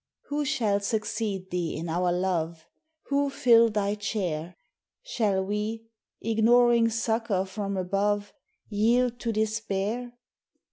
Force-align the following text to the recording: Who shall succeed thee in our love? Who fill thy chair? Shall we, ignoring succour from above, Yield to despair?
Who 0.29 0.45
shall 0.45 0.79
succeed 0.79 1.51
thee 1.51 1.75
in 1.75 1.87
our 1.87 2.11
love? 2.11 2.65
Who 3.09 3.29
fill 3.29 3.69
thy 3.69 3.93
chair? 3.93 4.55
Shall 5.03 5.45
we, 5.45 5.91
ignoring 6.19 6.89
succour 6.89 7.45
from 7.45 7.77
above, 7.77 8.33
Yield 8.67 9.19
to 9.19 9.31
despair? 9.31 10.17